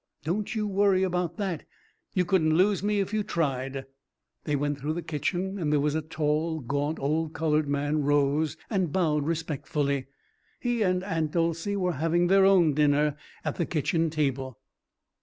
"Don't 0.23 0.55
you 0.55 0.65
worry 0.65 1.03
about 1.03 1.37
that. 1.37 1.63
You 2.15 2.25
couldn't 2.25 2.57
lose 2.57 2.81
me 2.81 3.01
if 3.01 3.13
you 3.13 3.21
tried." 3.21 3.85
They 4.45 4.55
went 4.55 4.79
through 4.79 4.93
the 4.93 5.03
kitchen, 5.03 5.59
and 5.59 5.71
there 5.71 5.85
a 5.85 6.01
tall 6.01 6.59
gaunt 6.59 6.97
old 6.97 7.33
coloured 7.33 7.67
man 7.69 8.01
rose 8.01 8.57
and 8.67 8.91
bowed 8.91 9.27
respectfully. 9.27 10.07
He 10.59 10.81
and 10.81 11.03
Aunt 11.03 11.33
Dolcey 11.33 11.75
were 11.75 11.93
having 12.01 12.25
their 12.25 12.45
own 12.45 12.73
dinner 12.73 13.15
at 13.45 13.57
the 13.57 13.65
kitchen 13.67 14.09
table. 14.09 14.57